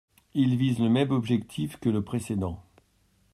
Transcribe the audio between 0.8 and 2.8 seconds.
même objectif que le précédent.